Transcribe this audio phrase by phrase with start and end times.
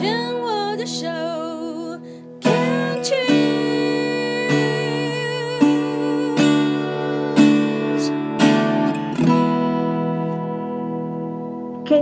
[0.00, 1.29] 牵我的手。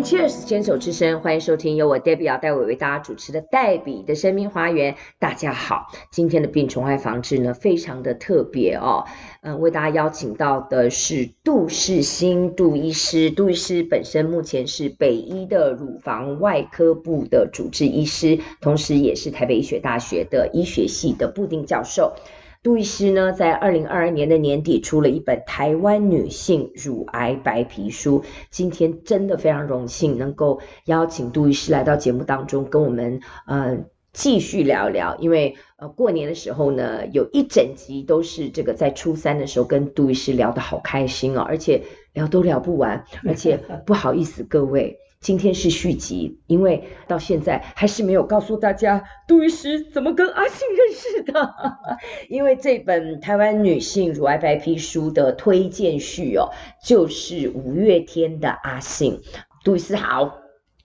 [0.03, 4.95] Cheers，牵手之声，欢迎收听由我 Debbie 戴伟为大家主持的黛比的生命花园。
[5.19, 9.07] 大家好，今天的病虫害防治呢，非常的特别哦。
[9.43, 13.31] 嗯，为大家邀请到的是杜世新杜医师。
[13.31, 22.15] 杜医师本身目前是北医的乳房外科部的主治医师，同时也是台北医学大学的医学系的布丁教授。
[22.61, 28.21] 杜医师呢，在二零二二年的年底出了一本《台湾女性乳癌白皮书》。
[28.51, 35.17] 今天真的非常荣幸能够邀请杜医师来到节目当中，跟我们呃继续聊聊。
[35.21, 44.99] 因为呃过年的时候呢，有一整集都是这个在初三的时候跟杜医师聊得好开心哦，而且聊都聊不完，而且不好意思各位。
[45.21, 51.55] 今天是续集，因为到现在还是没有告诉大家杜医师怎么跟阿信认识的。
[52.31, 56.51] 因为这本《台湾女性乳癌白皮书》的推荐序哦，
[56.85, 59.21] 就是五月天的阿信。
[59.65, 60.39] 杜医师好，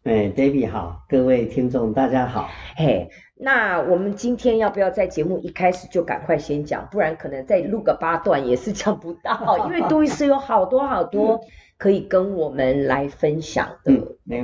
[0.04, 2.50] 哎，David 好，各位听众大家好。
[2.76, 11.39] 嘿，那我们今天要不要在节目一开始就赶快先讲，不然可能再录个八段也是讲不到， 因为杜医师有好多好多。
[11.84, 13.94] 可以跟我们来分享的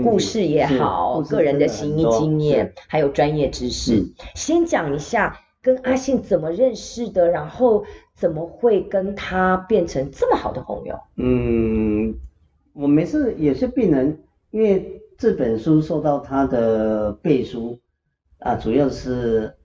[0.04, 4.12] 故事也好，个人的行医经验，还有专业知识。
[4.36, 11.00] 先讲一下跟阿信怎么认识的，然后怎么会跟他变成这么好的朋友？
[11.16, 12.20] 嗯，
[12.73, 17.80] 我没事，也是病人，因为这本书受到他的背书
[18.40, 19.56] 啊，主要是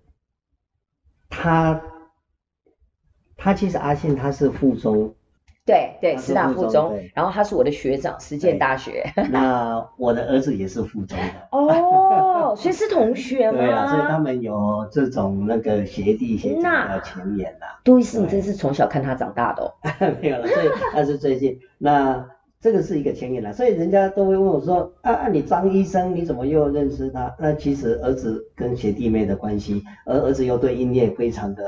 [1.28, 1.82] 他，
[3.36, 5.16] 他其实阿信他是附中。
[5.66, 9.02] 对对，师大附中，然后他是我的学长，实践大学。
[9.30, 11.24] 那我的儿子也是附中的。
[11.52, 13.56] 哦，所以是同学吗？
[13.64, 17.66] 对啊，所以他们有这种那个学弟学长的前缘呐。
[17.82, 19.72] 杜医师，你真是从小看他长大的哦。
[20.20, 21.58] 没有了，所以他是最近。
[21.78, 22.26] 那
[22.60, 27.34] 这个是一个前缘了，所以人家都会问我说：啊啊，你张医生你怎么又认识他？
[27.38, 31.64] 那其实儿子跟学弟妹的关系，而儿子又对音乐非常的。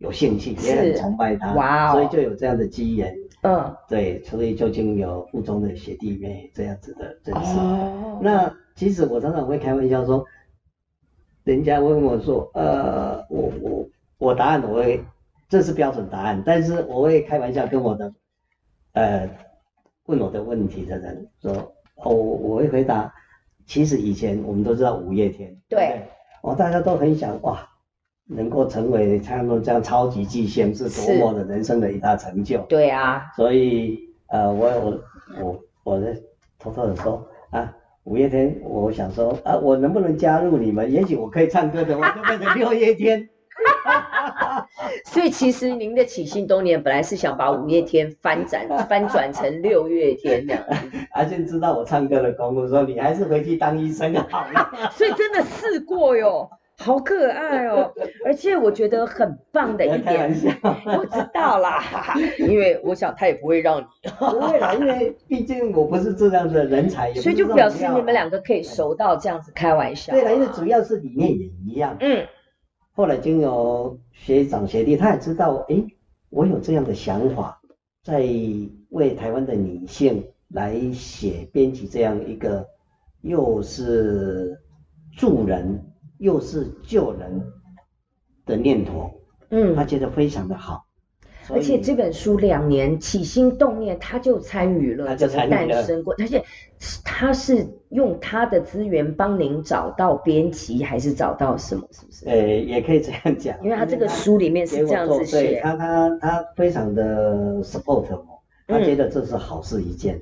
[0.00, 7.58] 有兴趣，也很崇拜他，哇、哦，所以就有这样的机缘，嗯，对，所以就经有附中的学弟妹这样子的认识。
[7.58, 10.24] 哦，那其实我常常会开玩笑说，
[11.44, 15.04] 人家问我说，呃，我我我答案我会，
[15.50, 18.14] 这是标准答案，但是我会开玩笑跟我的，
[18.92, 19.28] 呃，
[20.06, 21.52] 问我的问题的人说，
[21.96, 23.12] 哦，我会回答，
[23.66, 26.02] 其实以前我们都知道五月天，对，对，
[26.42, 27.66] 哦，大家都很想哇。
[28.32, 32.58] 能够成为他们这样超级巨星，是多么的人生的一大成就。
[32.68, 33.98] 对啊，所以
[34.28, 35.00] 呃，我我
[35.42, 36.16] 我我在
[36.58, 37.74] 偷偷的说啊，
[38.04, 40.92] 五月天，我想说啊，我能不能加入你们？
[40.92, 43.28] 也许我可以唱歌的我，就变成六月天。
[45.04, 50.62] 所以其实您的起心动念本来是想把五月天翻转翻转成六月天这样。
[51.12, 54.70] 阿信知道我唱歌的功夫，说你还是回去当医生好了。
[54.94, 56.48] 所以真的试过哟。
[56.82, 57.92] 好可爱哦，
[58.24, 60.34] 而且我觉得很棒的一点，
[60.96, 63.84] 我知道啦，因为我想他也不会让你，
[64.18, 70.14] 不会啦，因为毕竟我不是这样的人才，所以就表示你们两个可以熟到这样子开玩笑。
[70.14, 72.26] 对了，因为主要是理念也一样，嗯，
[72.92, 75.84] 后来经由学长学弟，他也知道，哎，
[76.30, 77.60] 我有这样的想法，
[78.02, 78.26] 在
[78.88, 82.66] 为台湾的女性来写编辑这样一个，
[83.20, 84.58] 又是
[85.18, 85.84] 助人。
[86.20, 87.42] 又是救人
[88.44, 89.10] 的念头，
[89.48, 90.84] 嗯，他觉得非常的好，
[91.48, 96.44] 而且这本书两年起心动念，他就参与了，他就诞生过，而且
[97.04, 101.88] 他是用他的资源帮您找到编辑，还是找到什么？
[101.90, 102.28] 是不是？
[102.28, 110.20] 呃，也可以这样讲，因为他这个书里面是这样子写，他他他非常的 support 我，他觉得这是好事一件。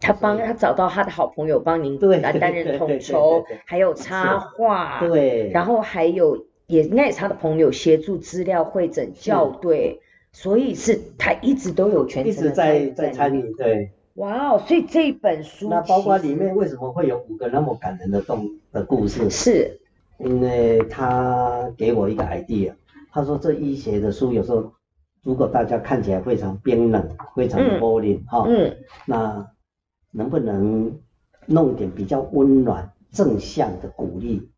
[0.00, 10.00] 他帮他找到他的好朋友帮您来担任统筹，还有插画，对，然后还有也应该也是他的朋友协助资料会诊校对，
[10.32, 13.90] 所以是他一直都有全程一直在在参与，对。
[14.14, 19.30] 哇哦，所以这本书那包括里面为什么会有五个那么感人的动的故事？
[19.30, 19.78] 是，
[20.18, 22.72] 因为他给我一个 idea，
[23.12, 24.72] 他说这医学的书有时候
[25.22, 28.76] 如果大家看起来非常冰冷，非常的 boring 哈，嗯，
[29.06, 29.46] 那。
[30.10, 31.00] 能不能
[31.46, 34.50] 弄点比较温暖、正向的鼓励，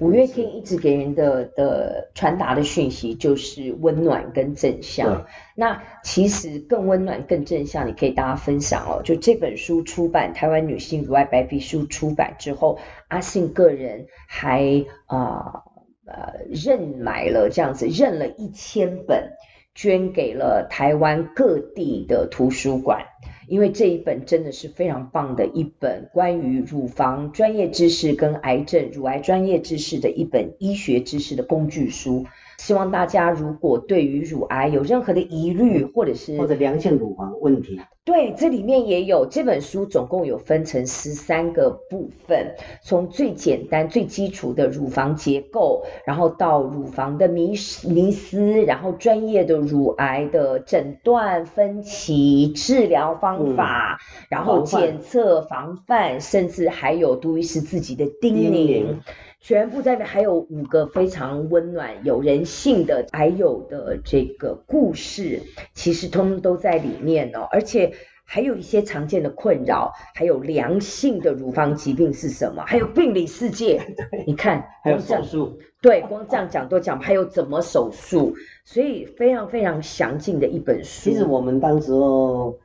[0.00, 5.26] 五月天一直给人的的传达的讯息就是温暖跟正向。
[5.54, 9.02] 那其实更温暖、更正向，你可以大家分享哦。
[9.04, 12.78] 就这本书出版，台湾女性乳癌白皮书出版之后，
[13.08, 15.62] 阿信个人还啊
[16.06, 19.32] 呃，呃认买了这样子，认了一千本，
[19.74, 23.04] 捐给了台湾各地的图书馆。
[23.48, 32.26] 因为这一本真的是非常棒的一本关于乳房专业知识跟癌症、乳癌专业知识的一本医学知识的工具书。
[32.58, 39.26] 希望大家如果对于乳癌有任何的疑虑，或者是或者良性乳房问题，对，这里面也有。
[39.30, 47.52] 这本书总共有分成十三个部分，从最简单、最基础的乳房结构，然后到乳房的迷
[47.86, 58.96] 迷思，然后专业的乳癌的诊断、分期、治疗方法，嗯、然后检测、防范，甚至还有杜医师自己的叮咛。
[59.40, 65.42] 全部在里，还有五个非常温暖、有人性的还有的这个故事，
[65.74, 67.46] 其实通通都在里面哦。
[67.50, 67.92] 而且
[68.24, 72.64] 还有一些常见的困扰，还有良性的乳房疾病是什么？
[72.66, 73.80] 还有病理世界，
[74.26, 81.10] 你看，还有手术，对，光这样讲都讲，还有怎么手术，所以非常非常详尽的一本书。
[81.10, 82.58] 其实我们当时候，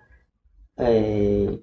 [0.75, 1.57] 诶、哎，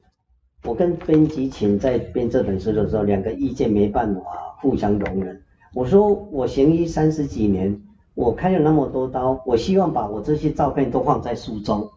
[0.64, 4.20] 我跟编辑请在编这本书的时候，两个意见没办法。
[4.62, 5.42] 互相容忍。
[5.72, 7.80] 我说我行医三十几年，
[8.12, 11.88] 我开了那么多刀，我希望把我这些照片都放在书中。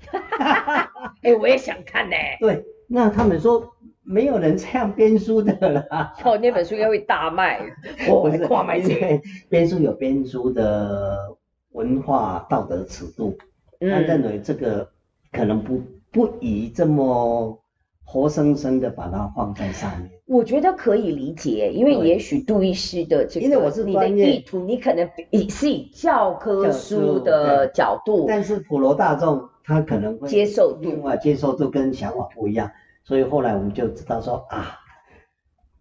[0.10, 0.88] 哎、
[1.24, 2.16] 欸，我也想看呢。
[2.40, 6.14] 对，那他们说没有人这样编书的啦。
[6.24, 7.60] 哦，那本书应该会大卖。
[8.08, 9.20] 我是挂卖这
[9.50, 11.36] 编书有编书的
[11.72, 13.36] 文化道德尺度，
[13.80, 14.88] 他、嗯、认为这个
[15.30, 17.62] 可能不不宜这么。
[18.10, 32.70] 活生生的把它放在上面，我觉得可以理解，因为也许杜医师的这个，因为我是你的意图，你可能以是以教科书的角度，但是普罗大众他可能会接受度，另外接受度跟想法不一样，
[33.04, 34.78] 所以后来我们就知道说啊，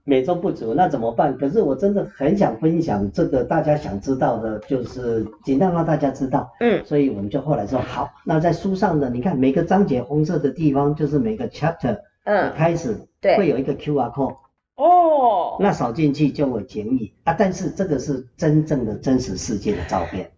[0.04, 1.38] 美中不足，那怎么办？
[1.38, 12.00] 可是我真的很想分享这个大家想知道的，就是尽量让大家知道，嗯，所以我们就后来说好，那在书上的你看每个章节红色的地方就是每个 chapter。
[12.28, 14.36] 嗯，开始对，会有一个 QR code
[14.76, 20.32] 哦，那扫进去就会剪影啊，但是这个是真正的真实世界的照片，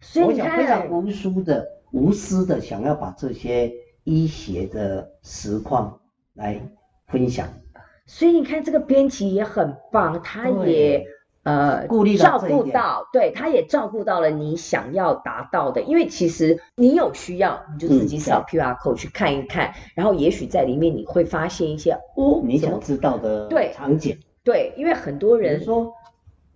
[0.00, 3.70] 所以我想非常无私的、无私的想要把这些
[4.02, 6.00] 医学的实况
[6.32, 6.62] 来
[7.06, 7.48] 分享。
[8.06, 11.04] 所以你看这个编辑也很棒，他也。
[11.42, 24.18] 呃，顾虑照顾到，对，他也照顾到了你想要达到的，因为其实你有需要，你就自己扫 QR code 去看一看，嗯、然后也许在里面你会发现一些哦，你想知道的对场景。
[24.44, 25.94] 对，对，因为很多人说，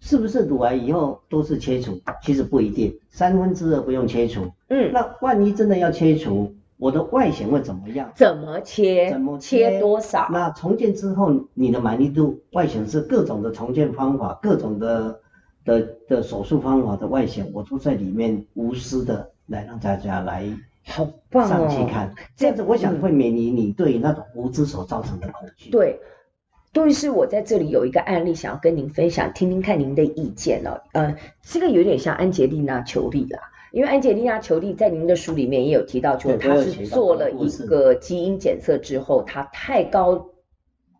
[0.00, 1.98] 是不是乳癌以后都是切除？
[2.22, 4.52] 其实不一定，三分之二不用切除。
[4.68, 6.54] 嗯，那万一真的要切除？
[6.84, 8.12] 我的外形会怎么样？
[8.14, 9.08] 怎么切？
[9.08, 9.70] 怎么切？
[9.70, 10.28] 切多少？
[10.30, 15.18] 那重建之后，你的满意度、外形是各种的重建方法、各种的
[15.64, 20.44] 的的手术方法的外形，我都在里面无私的来让大家来
[20.84, 22.14] 好棒上去看。
[22.36, 25.70] 这样子，我想会免于你对那种无知所造成的恐惧。
[25.70, 26.00] 对，
[26.74, 30.82] 杜医师，我在这里有一个案例想要跟您分享，听听看您的意见哦。
[30.92, 33.40] 呃，这个有点像安杰丽娜·裘丽啦。
[33.74, 40.30] 因为安吉丽娜·裘丽在您的书里面也有提到，就是她是做了一个基因检测之后，她太高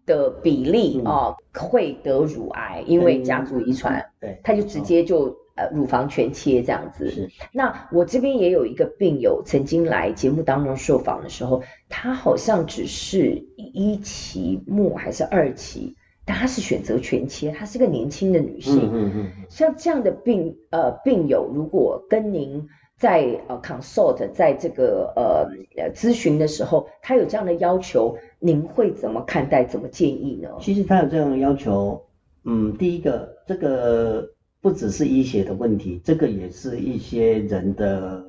[0.04, 7.12] 的比例哦会得乳癌，因为家族遗传，对，她就直接就呃乳房全切这样子。
[7.12, 7.30] 是。
[7.52, 15.94] 那我这边也有一个病友曾经来节目当中受访的时候，她好像只是一期末还是二期。
[16.24, 18.90] 但她是选择全切，她是个年轻的女性。
[18.90, 19.30] 嗯嗯嗯。
[19.48, 29.64] 像这样的病呃病友，如果跟您在呃 consult 在这个呃咨询的时候，他有这样的要求，您会怎么看待？
[29.64, 30.48] 怎么建议呢？
[30.60, 32.06] 其实他有这样的要求，
[32.44, 38.24] 嗯，第一个，这个不只是医学的问题，这个也是一些人的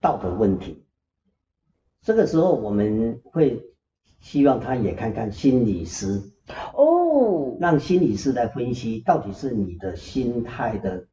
[0.00, 0.84] 道德问题。
[2.02, 3.64] 这个时候我们会
[4.20, 6.22] 希望他也看看心理师。
[6.74, 11.06] 哦，让心理师来分析，到底是你的心态的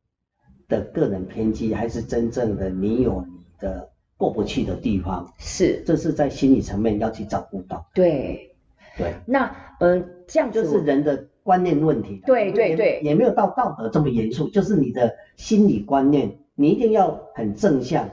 [0.67, 5.33] 的个人偏激，还是真正的你有你的过不去的地方？
[5.37, 7.89] 是，这是在心理层面要去照顾到。
[7.93, 8.55] 对，
[8.97, 9.13] 对。
[9.25, 12.21] 那嗯、呃，这样就是人的观念问题。
[12.25, 18.09] 对对对，也没有到道德这么严肃，就是你的心理观念，你一定要很正向，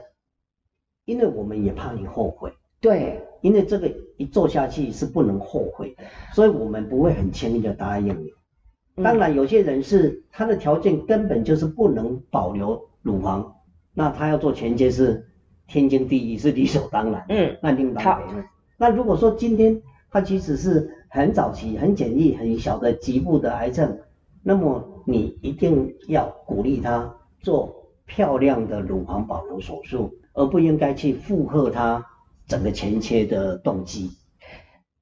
[1.05, 2.53] 因为我们也怕你后悔。
[2.83, 8.33] 对，因为这个一做下去是不能后悔的，所以我们不会很轻易的答应你。
[9.01, 13.55] 当然有些人是他的条件根本就是不能保留乳房，
[13.93, 15.25] 那他要做全切是
[15.65, 17.25] 天经地义，是理所当然。
[17.29, 18.45] 嗯，那另当别论。
[18.77, 23.97] 那如果说今天他其实是很早期、很简易、很小的局部的癌症，
[24.43, 32.05] 那么你一定要鼓励他做漂亮的乳房保留手术，而不应该去附和他
[32.47, 34.11] 整个前切的动机。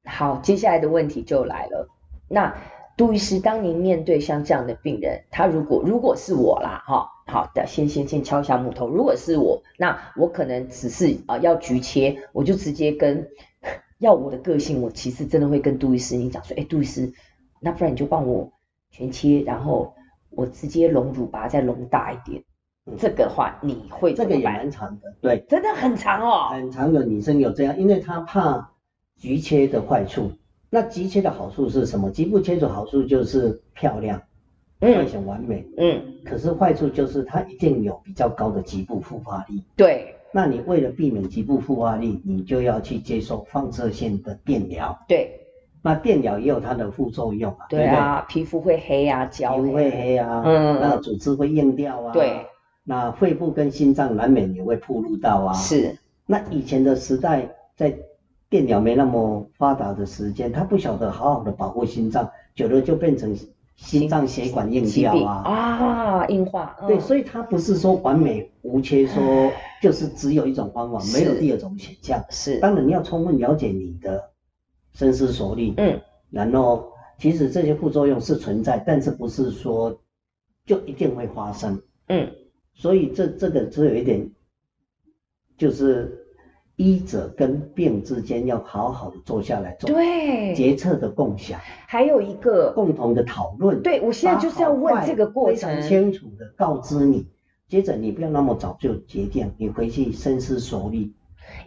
[0.04, 1.88] 好，接下来的问题就来了。
[2.28, 2.56] 那
[2.98, 8.88] 杜医师，当您面对像这样的病人，他如果如果是我啦，哈，好的，先先先敲一下木头。
[8.88, 13.28] 如果是我，那我可能只是啊、要局切，我就直接跟
[14.00, 17.14] 要我的个性，我其实真的会跟杜医师你讲说，哎，杜医师，
[17.60, 18.52] 那不然你就帮我
[18.92, 19.94] 全切，然后
[20.30, 22.44] 我直接隆乳，把它再隆大一点。
[22.86, 28.72] 嗯、这个话你会这个也蛮长的，对，真的很长哦，很长的女生有这样，因为她怕
[29.18, 30.32] 局切的坏处。
[30.74, 32.10] 那局切的好处是什么？
[32.12, 34.22] 局部切除好处就是漂亮，
[34.80, 35.68] 外显完美。
[35.78, 36.02] 嗯。
[36.24, 39.62] 可是坏处就是它一定有比较高的局部复发力。
[39.76, 40.16] 对。
[40.32, 44.98] 那你为了避免局部复发力，你就要去接受放射线的电疗。
[45.10, 45.42] 对。
[45.82, 47.66] 那电疗也有它的副作用啊。
[47.68, 49.58] 对啊，皮肤会黑啊，焦。
[49.58, 50.42] 皮肤会黑啊。
[50.46, 50.80] 嗯。
[50.80, 52.14] 那组织会硬掉啊。
[52.14, 52.46] 对。
[52.84, 55.54] 那肺部跟心脏难免也会暴露到啊。
[55.54, 55.98] 是。
[56.26, 57.98] 那以前的时代在。
[58.52, 63.34] 电疗没那么发达的时间，他不晓得好好的保护心脏，久了就变成
[63.78, 66.76] 心脏血管硬掉啊啊，硬化。
[66.86, 69.24] 对，所以它不是说完美无缺，说
[69.82, 72.26] 就是只有一种方法，没有第二种选项。
[72.30, 74.32] 是，当然你要充分了解你的
[74.96, 80.02] 深思熟虑，嗯，然后其实这些副作用是存在，但是不是说
[80.66, 82.30] 就一定会发生，嗯，
[82.82, 84.32] 所以这这个只有一点
[85.58, 86.18] 就是。
[86.78, 93.84] 医者跟病之间要好好的坐下来做对决策的共享，还有一个共同的讨论。
[93.84, 97.28] 对，我现在就是要问这个过程，非常清楚的告知你，
[97.68, 101.12] 接着你不要那么早就决定，你回去深思熟虑。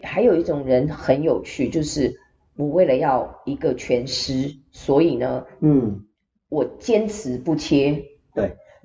[0.02, 2.18] 还有一种人很有趣，就是
[2.56, 6.06] 我为了要一个全尸，所以呢，嗯，
[6.48, 8.02] 我坚持不切。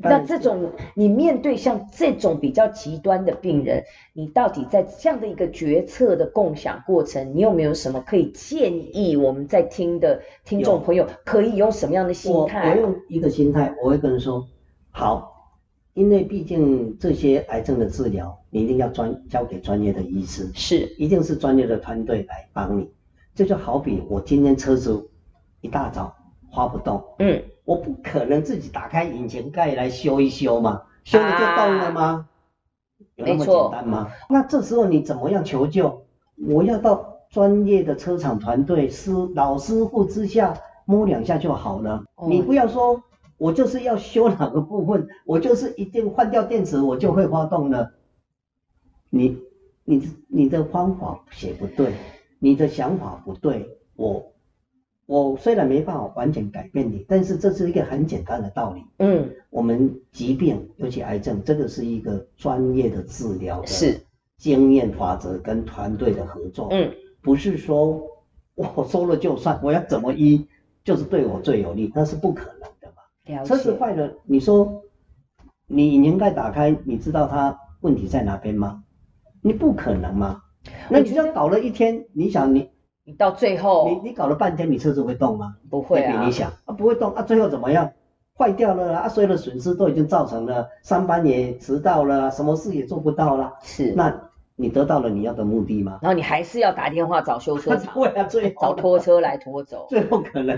[0.01, 0.10] 对。
[0.10, 12.70] 那这种你面对像这种比较极端的病人，你到底在这样的一个决策的共享过程，你有没有什么可以建议我们在听的听众朋友可以用什么样的心态？
[12.70, 14.48] 我，我用一个心态，我会跟人说，
[14.91, 15.53] 好，
[15.94, 22.89] 因为毕竟这些癌症的治疗，你一定要专交给专业的医师，是，一定是专业的团队来帮你。
[23.36, 25.10] 这就好比我今天车子
[25.62, 26.15] 一大早
[26.50, 27.44] 花不动，嗯。
[27.69, 32.01] 我不可能自己打开引擎盖来修一修嘛，修了就动了吗？
[32.01, 32.25] 啊、
[33.15, 34.09] 有那么简单吗？
[34.27, 36.03] 那这时候你怎么样求救？
[36.47, 42.05] 我要到专业的车厂团队师老师傅之下摸两下就好了。
[42.15, 43.03] 哦、你不要说
[43.38, 47.91] 我就是要修哪个部分，我就是一定换掉电池我就会发动了。
[49.11, 49.38] 你
[49.83, 51.93] 你你的方法写不对，
[52.39, 54.31] 你的想法不对，我。
[55.09, 58.83] 我虽然没办法完全改变你，但是这是一个很简单的道理。
[58.99, 64.01] 嗯，我们疾病，尤其癌症，这个是一个专业的治疗的，是
[64.37, 66.67] 经验法则跟团队的合作。
[66.69, 66.91] 嗯，
[67.23, 68.03] 不是说
[68.53, 70.45] 我说了就算，我要怎么医
[70.83, 73.43] 就是对我最有利，那是不可能的嘛。
[73.45, 74.83] 车子坏了，你说
[75.65, 78.83] 你引擎盖打开，你知道它问题在哪边吗？
[79.41, 80.43] 你不可能嘛。
[80.87, 82.69] 那你就搞了一天，你想你。
[83.13, 85.55] 到最后，你你搞了半天，你车子会动吗？
[85.69, 86.23] 不会啊。
[86.25, 87.91] 你想啊，不会动啊，最后怎么样？
[88.37, 93.55] 坏掉了啊，所有的损失都已经造成了，上班也迟到了，什么事也做不到了。
[93.61, 93.93] 是。
[93.95, 95.99] 那你得到了你要的目的吗？
[96.01, 99.87] 然后你还是要打电话找修车厂， 对啊，最后找拖车来拖走。
[99.91, 100.57] 最后可能，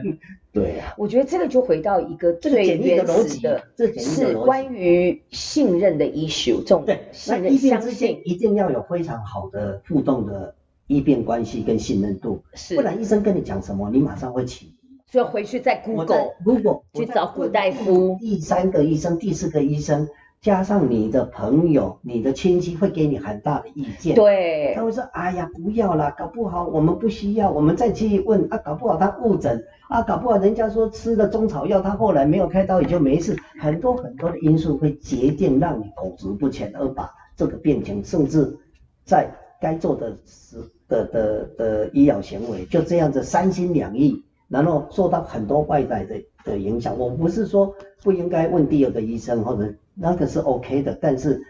[0.51, 0.93] 对啊。
[0.97, 10.55] 我觉得这个就回到一个最原始的，这是关于信任的 issue，这种对，那医病之间一定要有非常好的互动的。
[10.91, 14.75] 医病关系跟信任度，是，不然医生跟你讲什么，你马上会起疑。
[15.09, 20.07] 所以回去再 Google，如果去找古大夫，第三个医生、第四个医生，
[20.41, 24.15] 加上你的朋友、你的亲戚，会给你很大的意见。
[24.15, 33.37] 对，他会说：“哎呀，不要啦，搞不好我们不需要，我们再去问啊，搞不好他误诊啊，搞不好人家说吃了中草药，他后来没有开刀也就没事。
[33.59, 38.57] 很多很多的因素会决定让你口出不前，而把这个病情，甚至
[39.03, 39.29] 在
[39.59, 40.71] 该做的时。
[40.91, 46.99] 的的的医疗行为就这样子三心两意，然后受到很多外在的的影响。
[46.99, 51.41] 我不是说不应该问第二个医生或者那个是 OK 的，但是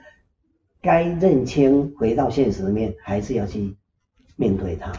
[0.81, 3.75] 该认清回到现实面，还是要去
[4.35, 4.93] 面对它。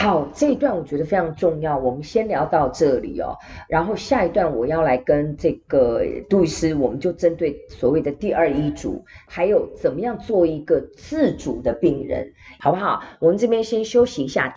[0.00, 3.36] 好，这一段我觉得非常重要，我们先聊到这里哦。
[3.68, 13.02] 然后下一段我要来跟这个杜医师，我们就针对所谓的第二医嘱，还有怎么样做一个自主的病人，好不好？
[13.18, 14.54] 我们这边先休息一下。